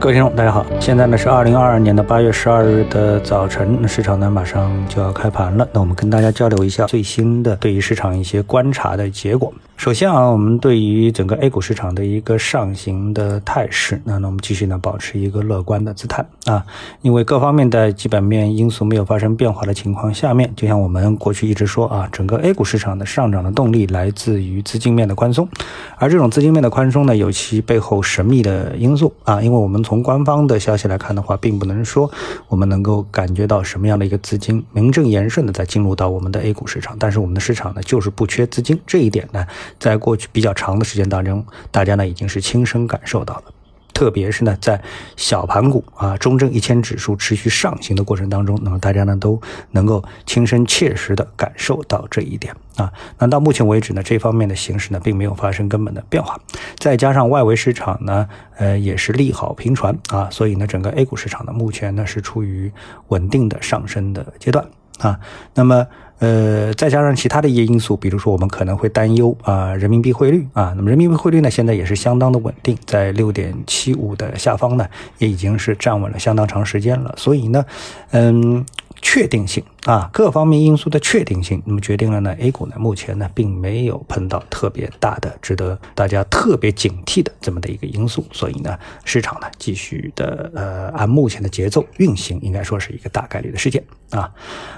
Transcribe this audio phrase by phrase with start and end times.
[0.00, 9.52] 各位听众，大家好，现在呢是二零二二年的八月十二日的早晨，市场呢马上就要开盘了，那我们跟大家交流一下最新的对于市场一些观察的结果。
[9.80, 16.62] 首先啊，我们对于整个 A 股市场的一个上行的态势，那那我们继续呢保持一个乐观的姿态啊，
[17.00, 25.48] 因为各方面的基本面因素没有发生变化的情况下面，就像我们过去一直说啊，整个 A 股市场的上涨的动力来自于资金面的宽松，
[25.96, 32.10] 而这种资金面的宽松呢，有其背后神秘的因素啊，因为我们从官方的消息来看的话，并不能说
[32.48, 39.46] 我们能够感觉到什么样的一个资金名正言顺的在进入到我们的 A 股市场，但是我们的市场呢就是不缺资金，这一点呢。
[39.78, 43.44] 在过去比较长的时间当中，大家呢已经是亲身感受到了，
[43.92, 44.80] 特别是呢在
[45.16, 49.40] 小盘股啊、中证一千指数持续上行的过程当中，那么大家呢都
[49.72, 52.92] 能够亲身切实的感受到这一点啊。
[53.18, 56.40] 那到目前为止呢，这方面的形势呢并没有发生根本的变化，
[56.78, 58.26] 再加上外围市场呢，
[58.56, 62.72] 呃也是利好频传啊，所以呢整个 A 股市场呢目前呢是处于
[63.08, 64.64] 稳定的上升的阶段。
[65.00, 65.18] 啊。
[65.54, 65.86] 那么。
[66.20, 77.14] 呃，再加上其他的一些因素，比如说我们可能会担忧啊，人民币汇率啊，那么人民币汇率呢，现在也是相当的稳定，在六点七五的下方呢，也已经是站稳了相当长时间了。
[77.16, 77.64] 所以呢，
[78.10, 78.62] 嗯，
[79.02, 94.30] 确定性啊，各方面因素的确定性，那么决定了呢，A 股呢目前呢并没有碰到特别大的值得大家特别警惕的这么的一个因素，所以呢，市场呢继续的呃按目前的节奏运行，应该说是一个大概率的事件啊。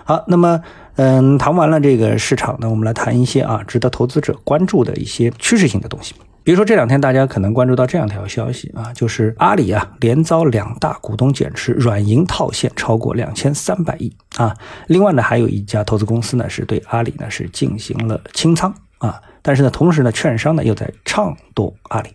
[0.05, 0.63] 好，那么。
[0.97, 6.15] 嗯，谈完了这个市场呢，我们来谈一些啊值得投资者关注的一些趋势性的东西。
[6.45, 14.57] 比如说这两天大家可能关注到这样条消息啊，就是阿里啊连遭两大股东减持，软银套现超过两千三百亿啊。
[14.89, 22.11] 另外呢，还有一家投资公司呢是对阿里呢是进行了清仓啊，但是呢，同时呢，券商呢又在唱多阿里。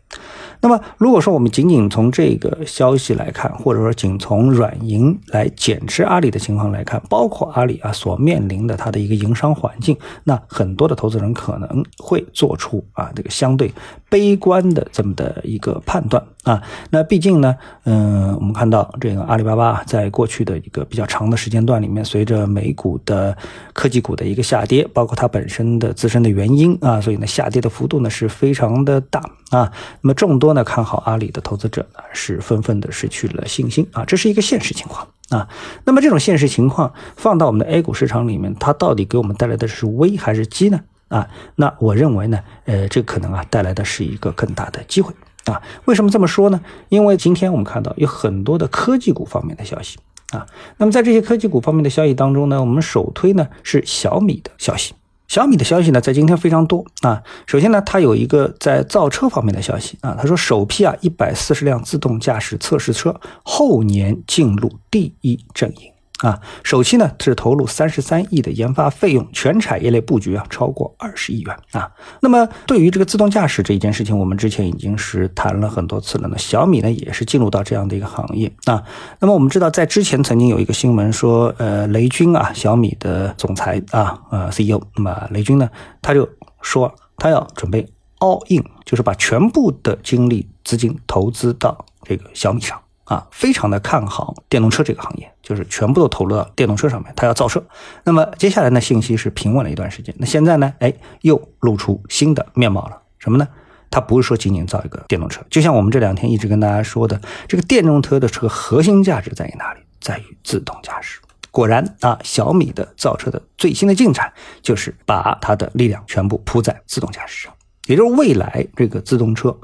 [0.60, 13.72] 那么，如果说我们仅仅从这个消息来看，或者说仅从软银来减持阿里的情况来看，包括阿里啊所面临的它的一个营商环境，那很多的投资人可能会做出啊这个相对
[14.10, 16.64] 悲观的这么的一个判断啊。
[16.90, 23.38] 那毕竟呢，嗯，我们看到这个阿里巴巴在过去的一个比较长的时间段里面，随着美股的
[23.74, 29.20] 科技股的一个下跌，包括它本身的自身的原因啊，所以那下跌的幅度呢是非常的大
[29.50, 29.74] 啊。
[30.00, 30.38] 那么众。
[30.38, 35.50] 多呢看好阿里的投资者呢是纷纷的失去了信心啊，这是一个现实情况啊。
[35.84, 40.82] 那么这种现实情况放到我们的 A 股市场里面，它到底给我们带来的是危还是机呢？
[41.08, 45.12] 啊，那我认为呢，呃，这可能啊带来的是一个更大的机会
[45.46, 45.60] 啊。
[45.86, 46.62] 为什么这么说呢？
[46.90, 49.98] 因为今天我们看到有很多的科技股方面的消息
[50.34, 50.46] 啊。
[50.78, 54.94] 那么在这些科技股方面的消息当中呢，我们首推呢是小米的消息。
[55.28, 57.22] 小米的消息呢，在今天非常多啊。
[57.46, 65.92] 首先呢，它有一个在造车方面的消息啊，他说首批啊一百四十辆自动驾驶测试车后年进入第一阵营。
[66.18, 71.92] 啊，首期呢是投入三十三亿的研发费用，全产业链布局啊超过二十亿元啊。
[72.22, 76.38] 那么对于这个自动驾驶这一件事情，我们之前已经是谈了很多次了呢。
[76.38, 78.84] 小米呢也是进入到这样的一个行业啊。
[79.20, 85.70] 那么我们知道，在之前曾经有一个新闻说，呃，雷军啊，小米的总裁啊，呃，CEO，那么雷军呢
[86.02, 86.28] 他就
[86.62, 87.88] 说他要准备
[88.20, 92.80] all in，就是把全部的精力资金投资到这个小米上。
[93.08, 97.64] 啊，非常的看好电动车这个行业，就是全部都投入到电动车上面，他要造车。
[98.04, 103.48] 那么接下来呢，信息是平稳了一段时间，那现在呢，哎，又露出新的面貌了，什么呢？
[103.90, 109.80] 他不是说仅仅造一个电动车，就像我们这两天一直跟大家说的，这个电动车的这个核心价值在于哪里？
[110.02, 111.22] 在于自动驾驶。
[111.50, 114.32] 果然啊，小米的造车的最新的进展
[114.62, 117.54] 就是把它的力量全部铺在自动驾驶上，
[117.86, 119.58] 也就是未来这个自动车，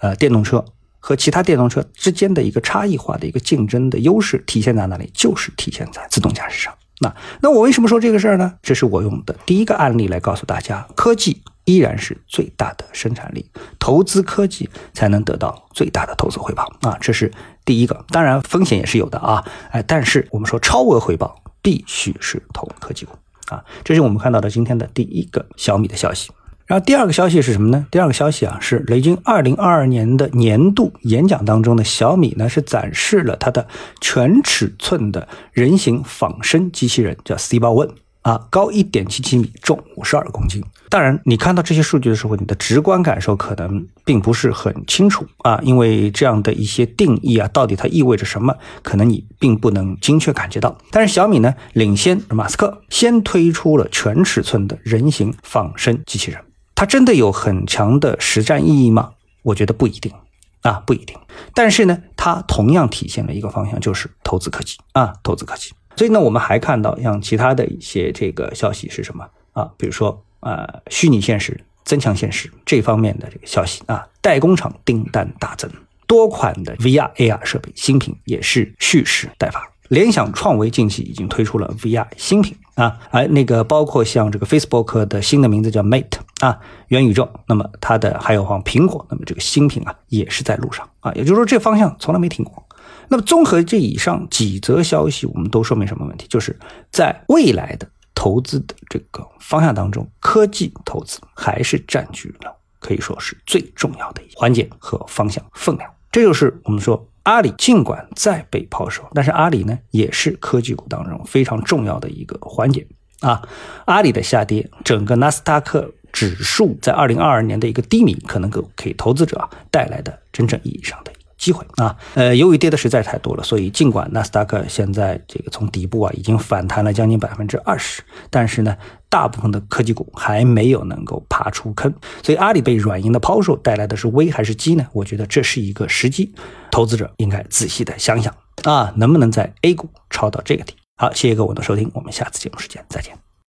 [0.00, 0.64] 呃，电动车。
[1.06, 5.08] 和其他电动车之间的一个差异化的一个竞争的优势体现在哪里？
[5.14, 6.74] 就是体现在自动驾驶上。
[6.98, 8.54] 那那我为什么说这个事儿呢？
[8.60, 16.98] 这是我用的第一个案例来告诉大家，科技依然是最大的生产力，投资科技才能得到最大的投资回报啊！
[17.00, 17.30] 这是
[17.64, 23.12] 第一个，当然风险也是有的啊，哎，但是我们说超额回报必须是投科技股
[23.46, 23.62] 啊！
[23.84, 26.32] 这是我们看到的今天的第一个小米的消息。
[26.66, 27.86] 然后第二个消息是什么呢？
[27.92, 33.68] 第二个消息啊，是雷军二零二二年的年度演讲当中呢，小米呢是展示了它的
[34.00, 37.90] 全尺寸的人形仿生机器人，叫 C 八 One
[38.22, 40.60] 啊，高一点七七米，重五十二公斤。
[40.88, 48.52] 当然，你看到这些数据的时候，你的直观感受可能并不是很清楚啊，因为这样的一些定义啊，到底它意味着什么，
[48.82, 50.76] 可能你并不能精确感觉到。
[50.90, 56.40] 但是小米呢，领先马斯克，先推出了全尺寸的人形仿生机器人。
[56.76, 59.14] 它真的有很强的实战意义吗？
[59.42, 60.12] 我觉得不一定，
[60.60, 61.18] 啊，不一定。
[61.54, 65.72] 但是呢，它同样体现了一个方向，就是投资科技啊，投资科技。
[65.96, 69.70] 所以呢，我们还看到像其他的一些这个消息是什么啊？
[69.78, 75.70] 比如说啊，虚拟现实、增强现实这方面的这个消息啊，代工厂订单大增，
[76.06, 79.66] 多款的 VR、AR 设备新品也是蓄势待发。
[79.88, 87.28] 联想、创维近期已经推出了 VR 新品啊，哎那个包括像这个 Facebook 的新的名字叫 Mate 啊，元宇宙。
[87.46, 92.66] 那么它的还有像苹果，那么这个新品啊也是在路上啊，也就是说这方向从来没停过。
[93.08, 96.26] 那么综合这以上几则消息，我们都说明什么问题？
[96.28, 96.58] 就是
[96.90, 105.88] 在未来的投资的这个方向当中，科技投资还是占据了可以说是最重要的一环节和方向分量。
[106.10, 107.08] 这就是我们说。
[107.26, 112.86] 阿里尽管再被抛售，但是阿里呢也是科技股当中非常重要的一个环节
[113.20, 113.42] 啊。
[113.86, 121.10] 阿里的下跌，整个纳斯达克指数在二零二二年的一个低迷，可能给给投资者带来的真正意义上的。
[121.38, 128.76] 机会啊，呃，由于跌的实在太多了，所以尽管纳斯达克现在这个从底部啊已经反弹了将近百分之二十，但是呢，
[129.08, 131.92] 大部分的科技股还没有能够爬出坑，
[132.22, 134.86] 所以阿里被软银的抛售带来的是危还是机呢？
[134.92, 136.34] 我觉得这是一个时机，
[136.70, 138.34] 投资者应该仔细的想想
[138.64, 140.74] 啊，能不能在 A 股抄到这个底。
[140.96, 143.25] 好，谢谢各位的收听，我们下次节目时间再见。